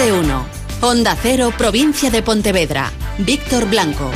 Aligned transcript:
de 0.00 0.12
uno. 0.12 0.46
Onda 0.80 1.14
Cero, 1.20 1.52
provincia 1.58 2.10
de 2.10 2.22
Pontevedra. 2.22 2.90
Víctor 3.18 3.68
Blanco. 3.68 4.10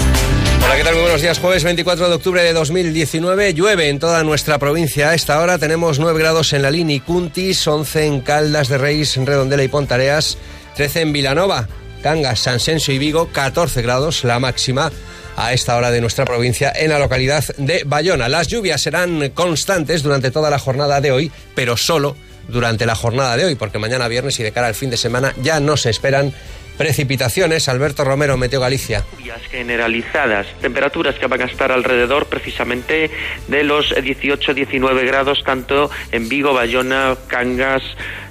Hola, 0.65 0.77
¿qué 0.77 0.83
tal? 0.83 0.95
Muy 0.95 1.03
buenos 1.03 1.21
días. 1.21 1.39
Jueves 1.39 1.63
24 1.63 2.09
de 2.09 2.15
octubre 2.15 2.43
de 2.43 2.55
2019. 2.55 3.53
Llueve 3.53 3.91
en 3.91 3.99
toda 3.99 4.25
nuestra 4.25 4.59
provincia. 4.59 5.11
A 5.11 5.15
esta 5.15 5.39
hora 5.41 5.59
tenemos 5.59 5.99
9 5.99 6.19
grados 6.19 6.55
en 6.55 6.63
la 6.63 6.71
Lini 6.71 7.01
Cuntis, 7.01 7.67
11 7.67 8.07
en 8.07 8.21
Caldas 8.23 8.69
de 8.69 8.79
Reis, 8.79 9.15
Redondela 9.17 9.63
y 9.63 9.69
Pontareas, 9.69 10.39
13 10.77 11.03
en 11.03 11.13
Vilanova, 11.13 11.69
Cangas, 12.03 12.41
Sensio 12.41 12.95
y 12.95 12.99
Vigo, 12.99 13.29
14 13.31 13.83
grados 13.83 14.25
la 14.25 14.39
máxima 14.39 14.91
a 15.37 15.53
esta 15.53 15.77
hora 15.77 15.91
de 15.91 16.01
nuestra 16.01 16.25
provincia 16.25 16.73
en 16.75 16.91
la 16.91 16.99
localidad 16.99 17.45
de 17.59 17.83
Bayona. 17.85 18.31
Las 18.31 18.49
lluvias 18.49 18.81
serán 18.81 19.31
constantes 19.35 20.03
durante 20.03 20.31
toda 20.31 20.49
la 20.49 20.59
jornada 20.59 21.03
de 21.03 21.13
hoy, 21.13 21.33
pero 21.55 21.77
solo 21.77 22.17
durante 22.49 22.87
la 22.87 22.95
jornada 22.95 23.37
de 23.37 23.45
hoy, 23.45 23.55
porque 23.55 23.79
mañana 23.79 24.09
viernes 24.09 24.39
y 24.41 24.43
de 24.43 24.53
cara 24.53 24.69
al 24.69 24.75
fin 24.75 24.91
de 24.91 24.97
semana 24.97 25.35
ya 25.43 25.61
no 25.61 25.77
se 25.77 25.91
esperan 25.91 26.33
precipitaciones. 26.77 27.69
Alberto 27.69 28.05
Romero, 28.05 28.37
Meteo 28.37 28.61
Galicia. 28.61 29.05
Generalizadas, 29.51 30.47
temperaturas 30.61 31.15
que 31.15 31.27
van 31.27 31.43
a 31.43 31.45
estar 31.45 31.71
alrededor 31.71 32.27
precisamente 32.27 33.11
de 33.47 33.63
los 33.63 33.95
18-19 33.95 35.07
grados, 35.07 35.45
tanto 35.45 35.91
en 36.11 36.29
Vigo, 36.29 36.53
Bayona, 36.53 37.17
Cangas, 37.29 37.83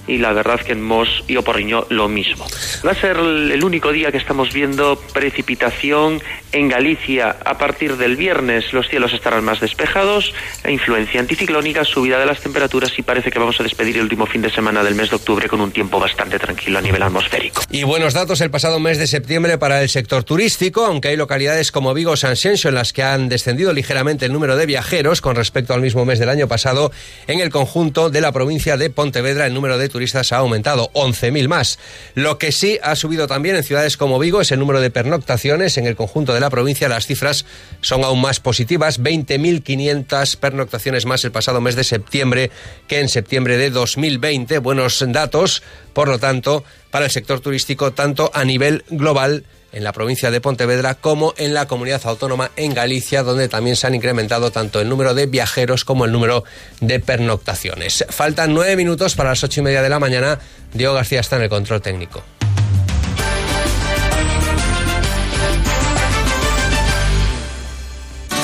y 0.07 0.17
la 0.17 0.33
verdad 0.33 0.59
que 0.59 0.73
en 0.73 0.81
Mos 0.81 1.23
y 1.27 1.37
Oporriño 1.37 1.85
lo 1.89 2.07
mismo. 2.09 2.45
Va 2.85 2.91
a 2.91 2.95
ser 2.95 3.17
el 3.17 3.63
único 3.63 3.91
día 3.91 4.11
que 4.11 4.17
estamos 4.17 4.53
viendo 4.53 4.99
precipitación 5.13 6.21
en 6.51 6.69
Galicia. 6.69 7.37
A 7.45 7.57
partir 7.57 7.97
del 7.97 8.15
viernes 8.15 8.73
los 8.73 8.87
cielos 8.87 9.13
estarán 9.13 9.43
más 9.43 9.59
despejados, 9.59 10.33
influencia 10.67 11.19
anticiclónica, 11.19 11.83
subida 11.83 12.19
de 12.19 12.25
las 12.25 12.41
temperaturas 12.41 12.91
y 12.97 13.01
parece 13.01 13.31
que 13.31 13.39
vamos 13.39 13.59
a 13.59 13.63
despedir 13.63 13.97
el 13.97 14.03
último 14.03 14.25
fin 14.25 14.41
de 14.41 14.49
semana 14.49 14.83
del 14.83 14.95
mes 14.95 15.09
de 15.09 15.15
octubre 15.15 15.47
con 15.47 15.61
un 15.61 15.71
tiempo 15.71 15.99
bastante 15.99 16.39
tranquilo 16.39 16.79
a 16.79 16.81
nivel 16.81 17.01
atmosférico. 17.01 17.61
Y 17.71 17.83
buenos 17.83 18.13
datos 18.13 18.41
el 18.41 18.51
pasado 18.51 18.79
mes 18.79 18.97
de 18.97 19.07
septiembre 19.07 19.57
para 19.57 19.81
el 19.81 19.89
sector 19.89 20.23
turístico, 20.23 20.85
aunque 20.85 21.09
hay 21.09 21.17
localidades 21.17 21.71
como 21.71 21.93
Vigo 21.93 22.11
o 22.11 22.17
San 22.17 22.35
Xenxo 22.35 22.69
en 22.69 22.75
las 22.75 22.93
que 22.93 23.03
han 23.03 23.29
descendido 23.29 23.73
ligeramente 23.73 24.25
el 24.25 24.33
número 24.33 24.55
de 24.55 24.65
viajeros 24.65 25.21
con 25.21 25.35
respecto 25.35 25.73
al 25.73 25.81
mismo 25.81 26.05
mes 26.05 26.19
del 26.19 26.29
año 26.29 26.47
pasado, 26.47 26.91
en 27.27 27.39
el 27.39 27.49
conjunto 27.49 28.09
de 28.09 28.21
la 28.21 28.31
provincia 28.31 28.77
de 28.77 28.89
Pontevedra 28.89 29.47
el 29.47 29.53
número 29.53 29.77
de 29.77 29.89
turistas 29.93 30.33
ha 30.33 30.37
aumentado 30.37 30.91
11.000 30.93 31.47
más. 31.47 31.79
Lo 32.15 32.37
que 32.37 32.51
sí 32.51 32.79
ha 32.83 32.97
subido 32.97 33.27
también 33.27 33.55
en 33.55 33.63
ciudades 33.63 33.95
como 33.95 34.19
Vigo 34.19 34.41
es 34.41 34.51
el 34.51 34.59
número 34.59 34.81
de 34.81 34.89
pernoctaciones. 34.89 35.77
En 35.77 35.87
el 35.87 35.95
conjunto 35.95 36.33
de 36.33 36.41
la 36.41 36.49
provincia 36.49 36.89
las 36.89 37.07
cifras 37.07 37.45
son 37.79 38.03
aún 38.03 38.19
más 38.19 38.41
positivas. 38.41 38.99
20.500 38.99 40.35
pernoctaciones 40.35 41.05
más 41.05 41.23
el 41.23 41.31
pasado 41.31 41.61
mes 41.61 41.77
de 41.77 41.85
septiembre 41.85 42.51
que 42.87 42.99
en 42.99 43.07
septiembre 43.07 43.57
de 43.57 43.69
2020. 43.69 44.57
Buenos 44.57 45.03
datos, 45.07 45.63
por 45.93 46.09
lo 46.09 46.19
tanto, 46.19 46.65
para 46.93 47.05
el 47.05 47.11
sector 47.11 47.39
turístico, 47.39 47.91
tanto 47.91 48.29
a 48.35 48.45
nivel 48.45 48.85
global 48.87 49.45
en 49.71 49.83
la 49.83 49.93
provincia 49.93 50.29
de 50.29 50.39
Pontevedra 50.39 50.93
como 50.93 51.33
en 51.37 51.55
la 51.55 51.65
comunidad 51.65 51.99
autónoma 52.05 52.51
en 52.55 52.75
Galicia, 52.75 53.23
donde 53.23 53.47
también 53.47 53.75
se 53.75 53.87
han 53.87 53.95
incrementado 53.95 54.51
tanto 54.51 54.79
el 54.79 54.89
número 54.89 55.15
de 55.15 55.25
viajeros 55.25 55.85
como 55.85 56.05
el 56.05 56.11
número 56.11 56.43
de 56.81 56.99
pernoctaciones. 56.99 58.05
Faltan 58.09 58.53
nueve 58.53 58.75
minutos 58.75 59.15
para 59.15 59.29
las 59.29 59.43
ocho 59.43 59.61
y 59.61 59.63
media 59.63 59.81
de 59.81 59.89
la 59.89 59.97
mañana. 59.97 60.37
Diego 60.71 60.93
García 60.93 61.21
está 61.21 61.37
en 61.37 61.41
el 61.41 61.49
control 61.49 61.81
técnico. 61.81 62.21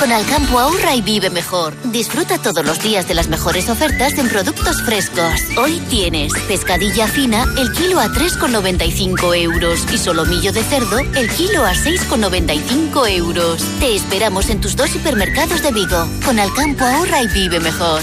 Con 0.09 0.17
Alcampo 0.17 0.57
ahorra 0.57 0.95
y 0.95 1.03
vive 1.03 1.29
mejor. 1.29 1.75
Disfruta 1.91 2.39
todos 2.39 2.65
los 2.65 2.81
días 2.81 3.07
de 3.07 3.13
las 3.13 3.27
mejores 3.27 3.69
ofertas 3.69 4.17
en 4.17 4.27
productos 4.27 4.81
frescos. 4.81 5.39
Hoy 5.55 5.79
tienes 5.81 6.33
pescadilla 6.47 7.07
fina 7.07 7.45
el 7.59 7.71
kilo 7.73 7.99
a 7.99 8.07
3,95 8.07 9.38
euros 9.38 9.85
y 9.93 9.99
solomillo 9.99 10.51
de 10.51 10.63
cerdo 10.63 10.97
el 10.97 11.29
kilo 11.29 11.63
a 11.63 11.73
6,95 11.73 13.07
euros. 13.07 13.63
Te 13.79 13.95
esperamos 13.95 14.50
en 14.50 14.59
tus 14.61 14.75
dos 14.75 14.95
hipermercados 14.95 15.61
de 15.61 15.72
Vigo. 15.73 16.07
Con 16.25 16.39
Alcampo 16.39 16.85
ahorra 16.85 17.22
y 17.22 17.28
vive 17.28 17.59
mejor. 17.59 18.01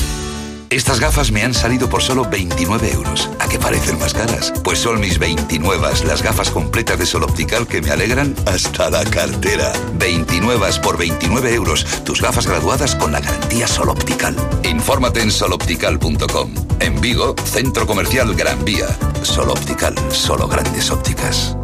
Estas 0.71 1.01
gafas 1.01 1.31
me 1.31 1.43
han 1.43 1.55
salido 1.55 1.89
por 1.89 2.03
solo 2.03 2.25
29 2.29 2.93
euros. 2.93 3.31
¿A 3.39 3.49
qué 3.49 3.59
parecen 3.59 3.99
más 3.99 4.15
caras? 4.15 4.53
Pues 4.65 4.79
son 4.81 5.01
mis 5.01 5.19
29, 5.19 5.89
las 6.05 6.23
gafas 6.23 6.51
completas 6.51 6.99
de 6.99 7.07
Sol 7.07 7.23
Optical 7.23 7.67
que 7.67 7.81
me 7.81 7.91
alegran 7.91 8.35
hasta 8.47 8.91
la 8.91 9.05
cartera. 9.05 9.73
29 9.95 10.67
por 10.83 10.99
29 10.99 11.55
euros. 11.55 11.85
Tus 12.05 12.21
gafas 12.21 12.47
graduadas 12.47 12.95
con 12.97 13.13
la 13.13 13.21
garantía 13.21 13.69
Sol 13.69 13.91
Optical. 13.91 14.37
Infórmate 14.65 15.21
en 15.21 15.31
soloptical.com. 15.31 16.55
En 16.81 17.01
Vigo, 17.01 17.35
Centro 17.45 17.87
Comercial 17.87 18.35
Gran 18.35 18.65
Vía. 18.65 18.89
Sol 19.23 19.51
Optical, 19.51 19.95
solo 20.11 20.49
grandes 20.49 20.91
ópticas. 20.91 21.57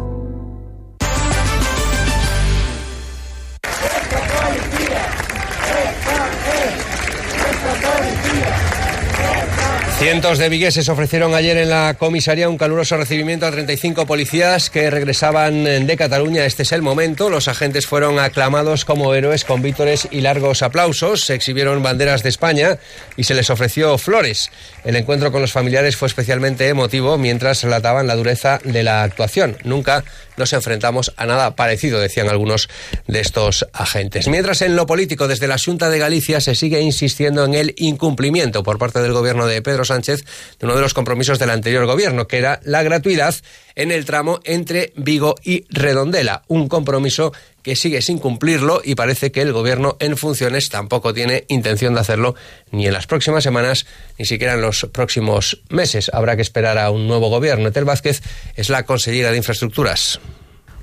Cientos 10.03 10.37
de 10.37 10.49
vigueses 10.49 10.89
ofrecieron 10.89 11.33
ayer 11.33 11.55
en 11.55 11.69
la 11.69 11.95
comisaría 11.97 12.49
un 12.49 12.57
caluroso 12.57 12.97
recibimiento 12.97 13.45
a 13.45 13.51
35 13.51 14.05
policías 14.05 14.69
que 14.69 14.89
regresaban 14.89 15.63
de 15.63 15.97
Cataluña. 15.97 16.45
Este 16.45 16.63
es 16.63 16.73
el 16.73 16.81
momento. 16.81 17.29
Los 17.29 17.47
agentes 17.47 17.87
fueron 17.87 18.19
aclamados 18.19 18.83
como 18.83 19.13
héroes 19.13 19.45
con 19.45 19.61
vítores 19.61 20.09
y 20.11 20.19
largos 20.19 20.61
aplausos. 20.61 21.23
Se 21.23 21.35
exhibieron 21.35 21.81
banderas 21.81 22.21
de 22.21 22.27
España 22.27 22.79
y 23.15 23.23
se 23.23 23.33
les 23.33 23.49
ofreció 23.49 23.97
flores. 23.97 24.51
El 24.83 24.97
encuentro 24.97 25.31
con 25.31 25.39
los 25.39 25.53
familiares 25.53 25.95
fue 25.95 26.09
especialmente 26.09 26.67
emotivo 26.67 27.17
mientras 27.17 27.63
relataban 27.63 28.05
la 28.05 28.17
dureza 28.17 28.59
de 28.65 28.83
la 28.83 29.03
actuación. 29.03 29.55
Nunca 29.63 30.03
nos 30.37 30.53
enfrentamos 30.53 31.13
a 31.17 31.25
nada 31.25 31.55
parecido, 31.55 31.99
decían 31.99 32.29
algunos 32.29 32.69
de 33.07 33.19
estos 33.19 33.67
agentes. 33.73 34.27
Mientras 34.27 34.61
en 34.61 34.75
lo 34.75 34.85
político, 34.85 35.27
desde 35.27 35.47
la 35.47 35.57
Junta 35.57 35.89
de 35.89 35.99
Galicia 35.99 36.41
se 36.41 36.55
sigue 36.55 36.81
insistiendo 36.81 37.45
en 37.45 37.53
el 37.53 37.75
incumplimiento 37.77 38.63
por 38.63 38.77
parte 38.77 39.01
del 39.01 39.13
gobierno 39.13 39.47
de 39.47 39.61
Pedro 39.61 39.85
Sánchez 39.85 40.23
de 40.59 40.65
uno 40.65 40.75
de 40.75 40.81
los 40.81 40.93
compromisos 40.93 41.39
del 41.39 41.49
anterior 41.49 41.85
gobierno, 41.85 42.27
que 42.27 42.37
era 42.37 42.59
la 42.63 42.83
gratuidad 42.83 43.35
en 43.75 43.91
el 43.91 44.05
tramo 44.05 44.39
entre 44.43 44.93
Vigo 44.95 45.35
y 45.43 45.65
Redondela. 45.69 46.43
Un 46.47 46.67
compromiso 46.67 47.33
que 47.61 47.75
sigue 47.75 48.01
sin 48.01 48.19
cumplirlo 48.19 48.81
y 48.83 48.95
parece 48.95 49.31
que 49.31 49.41
el 49.41 49.53
gobierno 49.53 49.95
en 49.99 50.17
funciones 50.17 50.69
tampoco 50.69 51.13
tiene 51.13 51.45
intención 51.47 51.93
de 51.93 52.01
hacerlo 52.01 52.35
ni 52.71 52.87
en 52.87 52.93
las 52.93 53.07
próximas 53.07 53.43
semanas 53.43 53.85
ni 54.19 54.25
siquiera 54.25 54.53
en 54.53 54.61
los 54.61 54.87
próximos 54.91 55.61
meses. 55.69 56.11
Habrá 56.13 56.35
que 56.35 56.41
esperar 56.41 56.77
a 56.77 56.91
un 56.91 57.07
nuevo 57.07 57.29
gobierno. 57.29 57.69
Etel 57.69 57.85
Vázquez 57.85 58.21
es 58.55 58.69
la 58.69 58.83
consellera 58.83 59.31
de 59.31 59.37
Infraestructuras. 59.37 60.19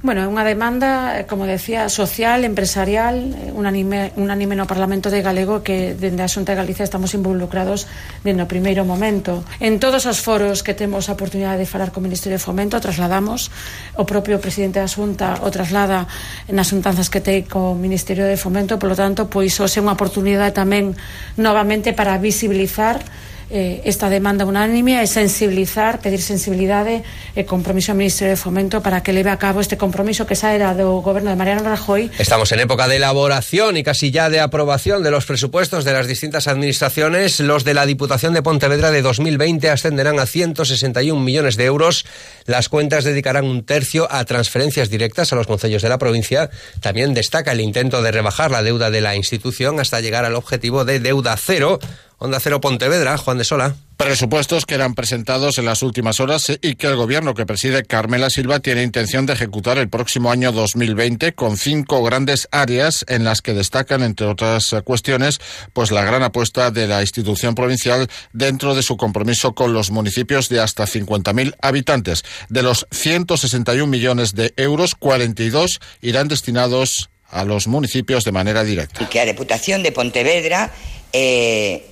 Bueno, 0.02 0.24
é 0.24 0.28
unha 0.32 0.48
demanda, 0.48 1.20
eh, 1.20 1.28
como 1.28 1.44
decía, 1.44 1.92
social, 1.92 2.48
empresarial, 2.48 3.36
eh, 3.36 3.52
unánime, 3.52 4.16
unánime 4.16 4.56
no 4.56 4.64
Parlamento 4.64 5.12
de 5.12 5.20
Galego 5.20 5.60
que 5.60 5.92
dende 5.92 6.24
a 6.24 6.32
Xunta 6.32 6.56
de 6.56 6.60
Galicia 6.64 6.88
estamos 6.88 7.12
involucrados 7.12 7.84
dende 8.24 8.40
o 8.40 8.48
primeiro 8.48 8.88
momento. 8.88 9.44
En 9.60 9.76
todos 9.76 10.08
os 10.08 10.16
foros 10.24 10.64
que 10.64 10.72
temos 10.72 11.12
a 11.12 11.20
oportunidade 11.20 11.60
de 11.60 11.68
falar 11.68 11.92
co 11.92 12.00
Ministerio 12.00 12.40
de 12.40 12.46
Fomento 12.48 12.80
trasladamos, 12.80 13.52
o 14.00 14.08
propio 14.08 14.40
presidente 14.40 14.80
da 14.80 14.88
Xunta 14.88 15.36
o 15.44 15.52
traslada 15.52 16.08
nas 16.48 16.72
xuntanzas 16.72 17.12
que 17.12 17.20
te 17.20 17.44
co 17.44 17.76
Ministerio 17.76 18.24
de 18.24 18.40
Fomento, 18.40 18.80
polo 18.80 18.96
tanto, 18.96 19.28
pois, 19.28 19.52
é 19.52 19.80
unha 19.84 20.00
oportunidade 20.00 20.56
tamén 20.56 20.96
novamente 21.36 21.92
para 21.92 22.16
visibilizar 22.16 23.04
eh, 23.50 23.82
esta 23.84 24.08
demanda 24.08 24.46
unánime 24.46 25.02
e 25.02 25.06
sensibilizar, 25.06 25.98
pedir 25.98 26.22
sensibilidade 26.22 27.02
e 27.34 27.42
compromiso 27.42 27.90
ao 27.92 27.98
Ministerio 27.98 28.34
de 28.34 28.40
Fomento 28.40 28.78
para 28.78 29.02
que 29.02 29.10
leve 29.12 29.30
a 29.30 29.36
cabo 29.36 29.58
este 29.58 29.74
compromiso 29.74 30.24
que 30.24 30.38
xa 30.38 30.54
era 30.54 30.72
do 30.78 31.02
goberno 31.02 31.30
de 31.30 31.36
Mariano 31.36 31.66
Rajoy. 31.66 32.10
Estamos 32.18 32.52
en 32.54 32.62
época 32.62 32.86
de 32.86 32.96
elaboración 32.96 33.76
y 33.76 33.82
casi 33.82 34.10
ya 34.10 34.30
de 34.30 34.38
aprobación 34.38 35.02
de 35.02 35.10
los 35.10 35.26
presupuestos 35.26 35.84
de 35.84 35.92
las 35.92 36.06
distintas 36.06 36.46
administraciones. 36.46 37.40
Los 37.40 37.64
de 37.64 37.74
la 37.74 37.86
Diputación 37.86 38.34
de 38.34 38.42
Pontevedra 38.42 38.90
de 38.90 39.02
2020 39.02 39.68
ascenderán 39.70 40.18
a 40.18 40.26
161 40.26 41.18
millones 41.20 41.56
de 41.56 41.64
euros. 41.64 42.06
Las 42.46 42.68
cuentas 42.68 43.04
dedicarán 43.04 43.44
un 43.44 43.64
tercio 43.64 44.06
a 44.10 44.24
transferencias 44.24 44.90
directas 44.90 45.32
a 45.32 45.36
los 45.36 45.46
concellos 45.46 45.82
de 45.82 45.88
la 45.88 45.98
provincia. 45.98 46.50
También 46.80 47.14
destaca 47.14 47.52
el 47.52 47.60
intento 47.60 48.02
de 48.02 48.12
rebajar 48.12 48.50
la 48.50 48.62
deuda 48.62 48.90
de 48.90 49.00
la 49.00 49.16
institución 49.16 49.80
hasta 49.80 50.00
llegar 50.00 50.24
al 50.24 50.36
objetivo 50.36 50.84
de 50.84 51.00
deuda 51.00 51.36
cero 51.36 51.78
Onda 52.22 52.38
Cero 52.38 52.60
Pontevedra, 52.60 53.16
Juan 53.16 53.38
de 53.38 53.44
Sola. 53.44 53.76
Presupuestos 53.96 54.66
que 54.66 54.74
eran 54.74 54.94
presentados 54.94 55.56
en 55.56 55.64
las 55.64 55.82
últimas 55.82 56.20
horas 56.20 56.52
y 56.60 56.74
que 56.74 56.86
el 56.86 56.96
gobierno 56.96 57.32
que 57.32 57.46
preside 57.46 57.82
Carmela 57.82 58.28
Silva 58.28 58.60
tiene 58.60 58.82
intención 58.82 59.24
de 59.24 59.32
ejecutar 59.32 59.78
el 59.78 59.88
próximo 59.88 60.30
año 60.30 60.52
2020 60.52 61.32
con 61.32 61.56
cinco 61.56 62.02
grandes 62.02 62.46
áreas 62.50 63.06
en 63.08 63.24
las 63.24 63.40
que 63.40 63.54
destacan, 63.54 64.02
entre 64.02 64.26
otras 64.26 64.76
cuestiones, 64.84 65.40
pues 65.72 65.92
la 65.92 66.04
gran 66.04 66.22
apuesta 66.22 66.70
de 66.70 66.86
la 66.86 67.00
institución 67.00 67.54
provincial 67.54 68.06
dentro 68.34 68.74
de 68.74 68.82
su 68.82 68.98
compromiso 68.98 69.54
con 69.54 69.72
los 69.72 69.90
municipios 69.90 70.50
de 70.50 70.60
hasta 70.60 70.84
50.000 70.84 71.56
habitantes. 71.62 72.22
De 72.50 72.62
los 72.62 72.86
161 72.90 73.86
millones 73.86 74.34
de 74.34 74.52
euros, 74.58 74.94
42 74.94 75.80
irán 76.02 76.28
destinados 76.28 77.08
a 77.30 77.46
los 77.46 77.66
municipios 77.66 78.24
de 78.24 78.32
manera 78.32 78.62
directa. 78.62 79.02
Y 79.02 79.06
que 79.06 79.20
a 79.20 79.24
Deputación 79.24 79.82
de 79.82 79.92
Pontevedra 79.92 80.70
eh, 81.14 81.86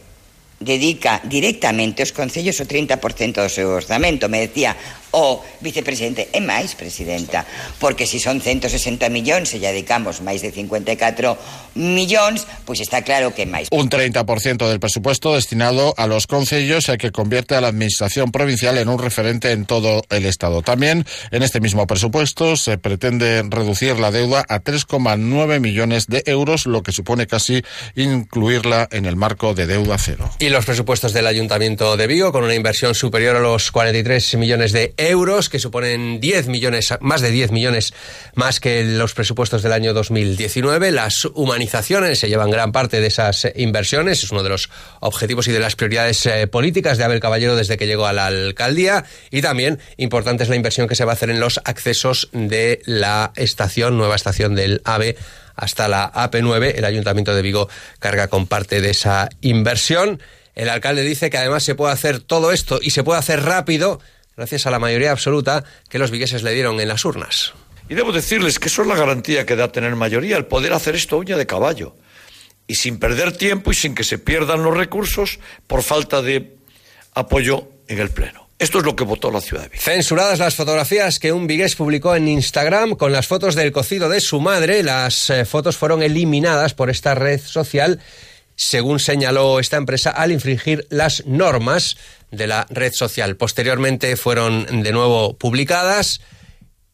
dedica 0.58 1.22
directamente 1.25 2.02
aos 2.02 2.12
concellos 2.12 2.58
o 2.58 2.66
30% 2.66 3.38
do 3.38 3.50
seu 3.50 3.70
orzamento. 3.70 4.28
Me 4.28 4.43
decía 4.43 4.75
o 5.16 5.40
vicepresidente 5.64 6.28
e 6.32 6.44
máis, 6.44 6.76
presidenta, 6.76 7.49
porque 7.81 8.05
se 8.05 8.19
si 8.19 8.25
son 8.25 8.43
160 8.43 9.08
millóns 9.14 9.55
e 9.55 9.62
lle 9.62 9.70
dedicamos 9.70 10.19
máis 10.26 10.43
de 10.43 10.50
54 10.50 11.38
millóns, 11.78 12.50
pois 12.66 12.82
está 12.82 13.06
claro 13.06 13.31
que 13.31 13.46
máis. 13.46 13.70
Un 13.70 13.87
30% 13.87 14.66
del 14.66 14.82
presupuesto 14.82 15.38
destinado 15.38 15.94
a 15.96 16.10
los 16.10 16.26
concellos 16.26 16.90
que 16.99 17.12
convierte 17.14 17.55
a 17.55 17.62
la 17.62 17.69
administración 17.69 18.32
provincial 18.34 18.76
en 18.76 18.88
un 18.90 18.99
referente 18.99 19.52
en 19.52 19.66
todo 19.66 20.02
el 20.10 20.26
Estado. 20.26 20.62
También 20.62 21.06
en 21.31 21.43
este 21.44 21.61
mismo 21.61 21.87
presupuesto 21.87 22.56
se 22.56 22.76
pretende 22.76 23.44
reducir 23.46 24.00
la 24.00 24.11
deuda 24.11 24.44
a 24.49 24.61
3,9 24.61 25.61
millones 25.61 26.08
de 26.08 26.25
euros, 26.26 26.66
lo 26.66 26.82
que 26.82 26.90
supone 26.90 27.28
casi 27.28 27.62
incluirla 27.94 28.88
en 28.90 29.06
el 29.06 29.14
marco 29.14 29.54
de 29.54 29.66
deuda 29.66 29.96
cero. 29.99 30.28
Y 30.40 30.49
los 30.49 30.64
presupuestos 30.64 31.12
del 31.12 31.28
Ayuntamiento 31.28 31.96
de 31.96 32.06
Vigo, 32.08 32.32
con 32.32 32.43
una 32.43 32.54
inversión 32.54 32.96
superior 32.96 33.37
a 33.37 33.40
los 33.40 33.70
43 33.70 34.34
millones 34.34 34.72
de 34.72 34.93
euros, 34.99 35.49
que 35.49 35.59
suponen 35.59 36.21
10 36.21 36.49
millones, 36.49 36.93
más 37.00 37.21
de 37.21 37.31
10 37.31 37.53
millones 37.53 37.95
más 38.35 38.61
que 38.61 38.85
los 38.85 39.15
presupuestos 39.15 39.62
del 39.62 39.73
año 39.73 39.95
2019. 39.95 40.91
Las 40.91 41.25
humanizaciones 41.25 42.19
se 42.19 42.29
llevan 42.29 42.50
gran 42.50 42.73
parte 42.73 43.00
de 43.00 43.06
esas 43.06 43.49
inversiones. 43.56 44.25
Es 44.25 44.31
uno 44.31 44.43
de 44.43 44.50
los 44.50 44.69
objetivos 45.00 45.49
y 45.49 45.53
de 45.53 45.61
las 45.61 45.77
prioridades 45.77 46.27
eh, 46.27 46.47
políticas 46.47 46.99
de 46.99 47.05
Abel 47.05 47.21
Caballero 47.21 47.56
desde 47.56 47.77
que 47.77 47.87
llegó 47.87 48.06
a 48.06 48.12
la 48.12 48.27
alcaldía. 48.27 49.05
Y 49.31 49.41
también 49.41 49.79
importante 49.97 50.43
es 50.43 50.49
la 50.49 50.56
inversión 50.56 50.89
que 50.89 50.95
se 50.95 51.05
va 51.05 51.12
a 51.12 51.15
hacer 51.15 51.31
en 51.31 51.41
los 51.41 51.61
accesos 51.65 52.29
de 52.33 52.83
la 52.85 53.33
estación, 53.37 53.97
nueva 53.97 54.17
estación 54.17 54.55
del 54.55 54.83
AVE 54.85 55.17
hasta 55.55 55.89
la 55.89 56.11
AP9. 56.12 56.75
El 56.77 56.85
Ayuntamiento 56.85 57.35
de 57.35 57.43
Vigo 57.43 57.69
carga 57.99 58.29
con 58.29 58.47
parte 58.47 58.81
de 58.81 58.91
esa 58.91 59.29
inversión. 59.41 60.21
El 60.55 60.69
alcalde 60.69 61.03
dice 61.03 61.31
que 61.31 61.39
además 61.39 61.62
se 61.62 61.75
puede 61.75 61.93
hacer 61.93 62.21
todo 62.21 62.53
esto 62.53 62.81
y 62.83 62.91
se 62.91 63.05
puede 63.05 63.21
hacer 63.21 63.45
rápido 63.45 64.00
gracias 64.38 64.67
a 64.67 64.70
la 64.70 64.79
mayoría 64.79 65.11
absoluta 65.11 65.64
que 65.90 65.99
los 65.99 66.12
vigueses 66.12 66.44
le 66.44 66.55
dieron 66.55 66.81
en 66.81 66.87
las 66.87 67.05
urnas. 67.05 67.55
Y 67.88 67.94
debo 67.94 68.12
decirles 68.12 68.61
que 68.61 68.69
eso 68.69 68.82
es 68.82 68.88
la 68.88 68.94
garantía 68.94 69.44
que 69.44 69.56
da 69.56 69.73
tener 69.73 69.96
mayoría, 69.96 70.37
el 70.37 70.46
poder 70.46 70.73
hacer 70.73 70.94
esto 70.94 71.19
uña 71.19 71.37
de 71.37 71.44
caballo. 71.44 71.96
Y 72.69 72.76
sin 72.76 72.99
perder 72.99 73.37
tiempo 73.37 73.73
y 73.73 73.75
sin 73.75 73.96
que 73.96 74.05
se 74.05 74.19
pierdan 74.19 74.62
los 74.62 74.76
recursos 74.76 75.40
por 75.67 75.82
falta 75.82 76.23
de 76.23 76.56
apoyo 77.14 77.69
en 77.88 77.99
el 77.99 78.11
Pleno. 78.11 78.49
Esto 78.61 78.79
es 78.79 78.85
lo 78.85 78.94
que 78.94 79.05
votó 79.05 79.31
la 79.31 79.40
ciudad 79.40 79.64
de 79.64 79.70
Vigo. 79.70 79.82
Censuradas 79.82 80.38
las 80.38 80.55
fotografías 80.55 81.19
que 81.19 81.32
un 81.32 81.46
vigués 81.46 81.75
publicó 81.75 82.14
en 82.14 82.29
Instagram 82.29 82.94
con 82.94 83.11
las 83.11 83.26
fotos 83.26 83.56
del 83.56 83.73
cocido 83.73 84.08
de 84.08 84.20
su 84.20 84.40
madre, 84.40 84.85
las 84.85 85.31
eh, 85.31 85.44
fotos 85.44 85.76
fueron 85.76 86.02
eliminadas 86.02 86.75
por 86.75 86.90
esta 86.90 87.14
red 87.14 87.40
social, 87.40 88.00
según 88.58 88.99
señaló 88.99 89.60
esta 89.60 89.76
empresa, 89.76 90.10
al 90.10 90.32
infringir 90.32 90.84
las 90.90 91.25
normas 91.26 91.96
de 92.32 92.49
la 92.49 92.66
red 92.70 92.93
social. 92.93 93.37
Posteriormente 93.37 94.16
fueron 94.16 94.82
de 94.82 94.93
nuevo 94.93 95.38
publicadas 95.38 96.20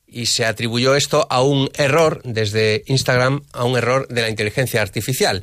y 0.07 0.27
se 0.27 0.45
atribuyó 0.45 0.95
esto 0.95 1.27
a 1.31 1.43
un 1.43 1.71
error 1.75 2.21
desde 2.23 2.85
Instagram, 2.87 3.43
a 3.53 3.65
un 3.65 3.79
error 3.79 4.07
de 4.09 4.21
la 4.21 4.29
inteligencia 4.29 4.83
artificial. 4.83 5.43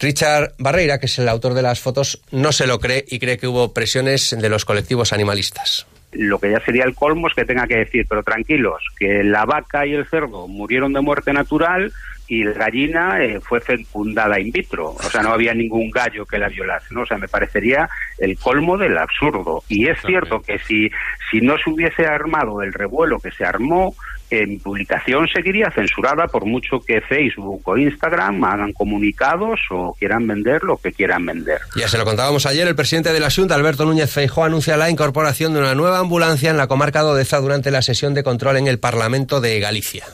Richard 0.00 0.54
Barreira, 0.58 0.98
que 0.98 1.06
es 1.06 1.18
el 1.20 1.28
autor 1.28 1.54
de 1.54 1.62
las 1.62 1.78
fotos, 1.78 2.20
no 2.32 2.50
se 2.50 2.66
lo 2.66 2.80
cree 2.80 3.04
y 3.08 3.20
cree 3.20 3.38
que 3.38 3.46
hubo 3.46 3.72
presiones 3.72 4.34
de 4.36 4.48
los 4.48 4.64
colectivos 4.64 5.12
animalistas 5.12 5.86
lo 6.12 6.38
que 6.38 6.50
ya 6.50 6.60
sería 6.60 6.84
el 6.84 6.94
colmo 6.94 7.28
es 7.28 7.34
que 7.34 7.44
tenga 7.44 7.66
que 7.66 7.78
decir, 7.78 8.06
pero 8.08 8.22
tranquilos, 8.22 8.82
que 8.98 9.22
la 9.22 9.44
vaca 9.44 9.86
y 9.86 9.94
el 9.94 10.06
cerdo 10.06 10.48
murieron 10.48 10.92
de 10.92 11.00
muerte 11.00 11.32
natural, 11.32 11.92
y 12.30 12.44
la 12.44 12.52
gallina 12.52 13.22
eh, 13.22 13.40
fue 13.40 13.60
fecundada 13.60 14.38
in 14.38 14.52
vitro, 14.52 14.90
o 14.90 15.02
sea, 15.02 15.20
no 15.20 15.30
había 15.30 15.52
ningún 15.52 15.90
gallo 15.90 16.24
que 16.24 16.38
la 16.38 16.48
violase, 16.48 16.94
¿no? 16.94 17.02
O 17.02 17.06
sea, 17.06 17.18
me 17.18 17.26
parecería 17.26 17.88
el 18.18 18.38
colmo 18.38 18.78
del 18.78 18.96
absurdo. 18.98 19.64
Y 19.68 19.88
es 19.88 20.00
cierto 20.00 20.40
que 20.40 20.60
si, 20.60 20.88
si 21.28 21.40
no 21.40 21.58
se 21.58 21.70
hubiese 21.70 22.06
armado 22.06 22.62
el 22.62 22.72
revuelo 22.72 23.18
que 23.18 23.32
se 23.32 23.44
armó, 23.44 23.96
en 24.30 24.58
publicación 24.60 25.28
seguiría 25.28 25.70
censurada 25.70 26.26
por 26.28 26.46
mucho 26.46 26.80
que 26.80 27.00
Facebook 27.00 27.62
o 27.64 27.76
Instagram 27.76 28.42
hagan 28.44 28.72
comunicados 28.72 29.60
o 29.70 29.94
quieran 29.98 30.26
vender 30.26 30.62
lo 30.62 30.76
que 30.76 30.92
quieran 30.92 31.26
vender. 31.26 31.60
Ya 31.76 31.88
se 31.88 31.98
lo 31.98 32.04
contábamos 32.04 32.46
ayer, 32.46 32.66
el 32.66 32.76
presidente 32.76 33.12
de 33.12 33.20
la 33.20 33.30
Junta, 33.30 33.54
Alberto 33.54 33.84
Núñez 33.84 34.10
Feijóo, 34.10 34.44
anuncia 34.44 34.76
la 34.76 34.90
incorporación 34.90 35.52
de 35.52 35.60
una 35.60 35.74
nueva 35.74 35.98
ambulancia 35.98 36.50
en 36.50 36.56
la 36.56 36.66
comarca 36.66 37.02
de 37.02 37.10
Odeza 37.10 37.38
durante 37.40 37.70
la 37.70 37.82
sesión 37.82 38.14
de 38.14 38.22
control 38.22 38.56
en 38.56 38.66
el 38.66 38.78
Parlamento 38.78 39.40
de 39.40 39.58
Galicia. 39.60 40.04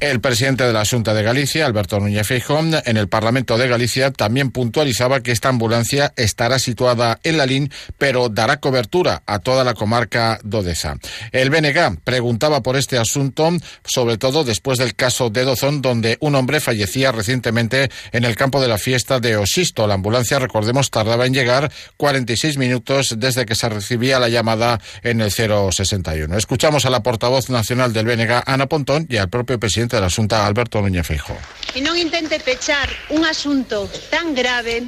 El 0.00 0.22
presidente 0.22 0.64
de 0.64 0.72
la 0.72 0.86
Junta 0.86 1.12
de 1.12 1.22
Galicia, 1.22 1.66
Alberto 1.66 2.00
Núñez 2.00 2.26
Feijóo, 2.26 2.60
en 2.60 2.96
el 2.96 3.08
Parlamento 3.08 3.58
de 3.58 3.68
Galicia 3.68 4.10
también 4.10 4.50
puntualizaba 4.50 5.20
que 5.20 5.30
esta 5.30 5.50
ambulancia 5.50 6.14
estará 6.16 6.58
situada 6.58 7.20
en 7.22 7.36
la 7.36 7.44
LIN, 7.44 7.70
pero 7.98 8.30
dará 8.30 8.60
cobertura 8.60 9.22
a 9.26 9.40
toda 9.40 9.62
la 9.62 9.74
comarca 9.74 10.38
dodeza. 10.42 10.96
El 11.32 11.50
BNG 11.50 12.00
preguntaba 12.02 12.62
por 12.62 12.76
este 12.76 12.96
asunto, 12.96 13.50
sobre 13.84 14.16
todo 14.16 14.42
después 14.42 14.78
del 14.78 14.94
caso 14.94 15.28
de 15.28 15.44
Dozón, 15.44 15.82
donde 15.82 16.16
un 16.20 16.34
hombre 16.34 16.60
fallecía 16.60 17.12
recientemente 17.12 17.90
en 18.12 18.24
el 18.24 18.36
campo 18.36 18.62
de 18.62 18.68
la 18.68 18.78
fiesta 18.78 19.20
de 19.20 19.36
Osisto. 19.36 19.86
La 19.86 19.94
ambulancia, 19.94 20.38
recordemos, 20.38 20.90
tardaba 20.90 21.26
en 21.26 21.34
llegar 21.34 21.70
46 21.98 22.56
minutos 22.56 23.16
desde 23.18 23.44
que 23.44 23.54
se 23.54 23.68
recibía 23.68 24.18
la 24.18 24.30
llamada 24.30 24.80
en 25.02 25.20
el 25.20 25.30
061. 25.30 26.38
Escuchamos 26.38 26.86
a 26.86 26.90
la 26.90 27.02
portavoz 27.02 27.50
nacional 27.50 27.92
del 27.92 28.06
BNG, 28.06 28.44
Ana 28.46 28.66
Pontón, 28.66 29.06
y 29.10 29.18
al 29.18 29.28
propio 29.28 29.60
presidente 29.60 29.89
presidente 29.90 30.00
da 30.00 30.08
Xunta, 30.08 30.46
Alberto 30.46 30.80
Núñez 30.80 31.06
Feijóo. 31.06 31.36
E 31.74 31.82
non 31.82 31.98
intente 31.98 32.38
pechar 32.38 32.86
un 33.10 33.26
asunto 33.26 33.90
tan 34.10 34.34
grave 34.34 34.86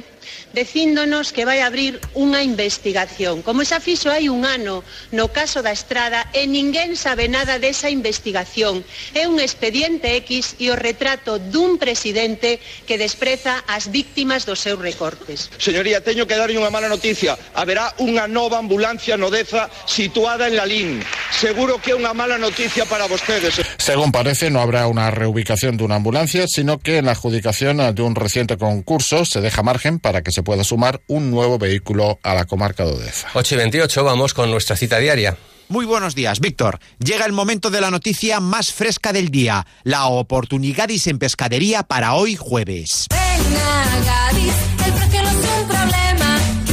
dicíndonos 0.53 1.31
que 1.31 1.45
vai 1.45 1.61
abrir 1.61 1.99
unha 2.13 2.43
investigación. 2.45 3.41
Como 3.41 3.65
xa 3.65 3.79
fixo 3.79 4.11
hai 4.11 4.29
un 4.29 4.45
ano 4.45 4.83
no 5.11 5.29
caso 5.33 5.61
da 5.65 5.73
Estrada 5.73 6.29
e 6.31 6.45
ninguén 6.45 6.95
sabe 6.95 7.27
nada 7.27 7.57
desa 7.57 7.89
investigación. 7.89 8.85
É 9.17 9.25
un 9.25 9.41
expediente 9.41 10.15
X 10.23 10.55
e 10.61 10.69
o 10.69 10.75
retrato 10.77 11.39
dun 11.39 11.81
presidente 11.81 12.61
que 12.85 13.01
despreza 13.01 13.65
as 13.67 13.89
víctimas 13.89 14.45
dos 14.45 14.61
seus 14.61 14.77
recortes. 14.77 15.49
Señoría, 15.57 16.05
teño 16.05 16.27
que 16.29 16.37
darlle 16.37 16.59
unha 16.59 16.73
mala 16.73 16.87
noticia. 16.87 17.33
Haberá 17.57 17.91
unha 17.97 18.29
nova 18.29 18.61
ambulancia 18.61 19.17
no 19.17 19.33
Deza 19.33 19.69
situada 19.89 20.47
en 20.47 20.55
Lalín. 20.55 20.89
Seguro 21.33 21.81
que 21.81 21.91
é 21.91 21.95
unha 21.97 22.13
mala 22.13 22.37
noticia 22.37 22.85
para 22.85 23.09
vostedes. 23.09 23.57
Según 23.77 24.11
parece, 24.11 24.53
no 24.53 24.61
habrá 24.61 24.87
una 24.87 25.09
reubicación 25.09 25.77
de 25.77 25.83
una 25.83 25.95
ambulancia, 25.95 26.45
sino 26.47 26.79
que 26.79 26.97
en 26.97 27.05
la 27.05 27.13
adjudicación 27.13 27.95
de 27.95 28.01
un 28.01 28.15
reciente 28.15 28.57
concurso 28.57 29.25
se 29.25 29.41
deja 29.41 29.63
margen 29.63 29.99
para 29.99 30.12
que 30.21 30.31
se 30.31 30.43
pueda 30.43 30.63
sumar 30.63 31.01
un 31.07 31.31
nuevo 31.31 31.57
vehículo 31.57 32.19
a 32.23 32.33
la 32.35 32.45
comarca 32.45 32.85
de 32.85 32.91
Odeza. 32.91 33.29
8 33.33 33.55
y 33.55 33.57
28, 33.57 34.03
vamos 34.03 34.33
con 34.33 34.51
nuestra 34.51 34.75
cita 34.75 34.99
diaria. 34.99 35.37
Muy 35.69 35.85
buenos 35.85 36.13
días, 36.13 36.39
Víctor. 36.39 36.79
Llega 36.99 37.25
el 37.25 37.31
momento 37.31 37.69
de 37.69 37.81
la 37.81 37.89
noticia 37.89 38.39
más 38.39 38.71
fresca 38.71 39.13
del 39.13 39.29
día, 39.29 39.65
la 39.83 40.05
oportunidad 40.05 40.89
en 40.91 41.17
pescadería 41.17 41.83
para 41.83 42.13
hoy 42.13 42.35
jueves. 42.35 43.07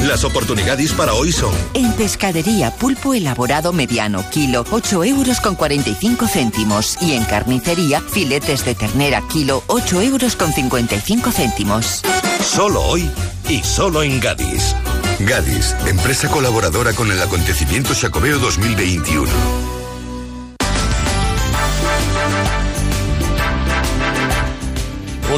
Las 0.06 0.24
oportunidades 0.24 0.92
para 0.92 1.14
hoy 1.14 1.30
son... 1.30 1.54
En 1.74 1.92
pescadería, 1.92 2.70
pulpo 2.72 3.14
elaborado 3.14 3.72
mediano, 3.72 4.24
kilo, 4.30 4.64
8 4.70 5.04
euros 5.04 5.40
con 5.40 5.54
45 5.54 6.26
céntimos. 6.26 6.96
Y 7.00 7.12
en 7.12 7.24
carnicería, 7.24 8.00
filetes 8.00 8.64
de 8.64 8.74
ternera, 8.74 9.22
kilo, 9.28 9.62
8 9.68 10.02
euros 10.02 10.36
con 10.36 10.52
55 10.52 11.30
céntimos. 11.30 12.02
Solo 12.42 12.82
hoy 12.82 13.10
y 13.50 13.64
solo 13.64 14.02
en 14.02 14.20
Gadis. 14.20 14.76
Gadis, 15.18 15.74
empresa 15.86 16.28
colaboradora 16.28 16.92
con 16.92 17.10
el 17.10 17.20
acontecimiento 17.20 17.94
Chacobeo 17.94 18.38
2021. 18.38 19.79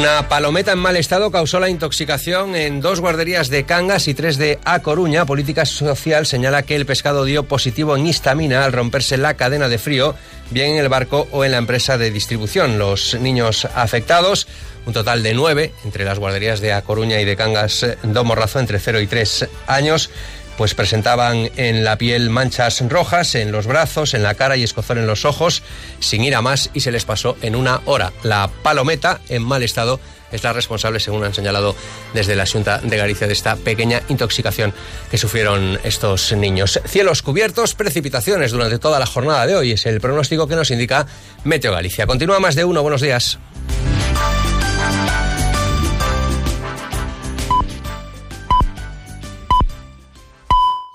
Una 0.03 0.29
palometa 0.29 0.73
en 0.73 0.81
mal 0.81 0.97
estado 0.97 1.31
causó 1.31 1.61
la 1.61 1.69
intoxicación 1.69 2.57
en 2.57 2.81
dos 2.81 2.99
guarderías 2.99 3.51
de 3.51 3.63
Cangas 3.63 4.09
y 4.09 4.15
tres 4.15 4.37
de 4.37 4.59
A 4.65 4.81
Coruña. 4.81 5.27
Política 5.27 5.65
Social 5.65 6.27
señala 6.27 6.65
que 6.65 6.75
el 6.75 6.87
pescado 6.87 7.25
dio 7.25 7.45
positivo 7.45 7.97
en 7.97 8.05
histamina 8.05 8.65
al 8.65 8.73
romperse 8.73 9.17
la 9.17 9.35
cadena 9.35 9.69
de 9.69 9.79
frío, 9.79 10.17
bien 10.51 10.73
en 10.73 10.79
el 10.79 10.89
barco 10.89 11.29
o 11.31 11.45
en 11.45 11.53
la 11.53 11.59
empresa 11.59 11.99
de 11.99 12.11
distribución. 12.11 12.81
Los 12.81 13.15
niños 13.15 13.65
afectados 13.77 14.49
un 14.87 14.93
total 14.93 15.23
de 15.23 15.35
nueve 15.35 15.73
entre 15.85 16.05
las 16.05 16.19
guarderías 16.19 16.61
de 16.61 16.73
A 16.73 16.83
Coruña 16.83 17.21
y 17.21 17.25
de 17.25 17.37
Cangas 17.37 17.85
eh, 17.85 17.99
do 18.03 18.25
Morrazo 18.25 18.59
entre 18.59 18.81
0 18.81 19.01
y 19.01 19.07
3 19.07 19.49
años 19.69 20.11
pues 20.57 20.75
presentaban 20.75 21.51
en 21.57 21.85
la 21.85 21.99
piel 21.99 22.31
manchas 22.31 22.83
rojas, 22.89 23.35
en 23.35 23.53
los 23.53 23.67
brazos, 23.67 24.15
en 24.15 24.23
la 24.23 24.35
cara 24.35 24.57
y 24.57 24.63
escozor 24.63 24.99
en 24.99 25.07
los 25.07 25.25
ojos, 25.25 25.63
sin 26.01 26.25
ir 26.25 26.35
a 26.35 26.43
más 26.43 26.71
y 26.75 26.81
se 26.81 26.93
les 26.93 27.05
pasó 27.05 27.37
en 27.43 27.57
una 27.57 27.81
hora. 27.87 28.13
La 28.23 28.51
palometa, 28.63 29.21
en 29.29 29.43
mal 29.43 29.63
estado, 29.63 30.01
es 30.33 30.43
la 30.43 30.53
responsable, 30.53 30.99
según 30.99 31.25
han 31.25 31.35
señalado 31.35 31.77
desde 32.15 32.35
la 32.35 32.47
Junta 32.47 32.79
de 32.79 32.97
Galicia, 32.97 33.27
de 33.27 33.35
esta 33.35 33.57
pequeña 33.57 34.03
intoxicación 34.09 34.73
que 35.11 35.19
sufrieron 35.19 35.79
estos 35.85 36.33
niños. 36.33 36.81
Cielos 36.87 37.23
cubiertos, 37.23 37.75
precipitaciones 37.75 38.51
durante 38.51 38.79
toda 38.79 38.99
la 38.99 39.07
jornada 39.07 39.47
de 39.47 39.57
hoy, 39.57 39.73
es 39.73 39.87
el 39.87 40.01
pronóstico 40.01 40.49
que 40.49 40.57
nos 40.57 40.71
indica 40.71 41.07
Meteo 41.45 41.73
Galicia. 41.73 42.07
Continúa 42.07 42.41
más 42.41 42.55
de 42.55 42.65
uno, 42.65 42.83
buenos 42.83 43.03
días. 43.03 43.39